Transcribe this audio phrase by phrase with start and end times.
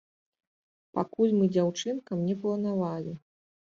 [0.97, 3.13] Пакуль мы дзяўчынкам не планавалі.